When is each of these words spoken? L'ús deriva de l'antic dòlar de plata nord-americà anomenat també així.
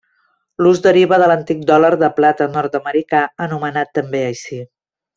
L'ús 0.65 0.79
deriva 0.85 1.19
de 1.23 1.27
l'antic 1.33 1.61
dòlar 1.73 1.91
de 2.05 2.11
plata 2.21 2.49
nord-americà 2.57 3.23
anomenat 3.49 3.97
també 4.01 4.27
així. 4.35 4.65